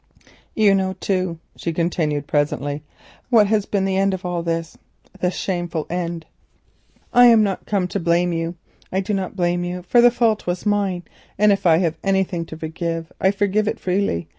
[0.55, 2.81] "You know, too," she continued presently,
[3.29, 4.75] "what has been the end of all this,
[5.19, 6.25] the shameful end.
[7.13, 8.55] I am not come to blame you.
[8.91, 11.03] I do not blame you, for the fault was mine,
[11.37, 14.27] and if I have anything to forgive I forgive it freely.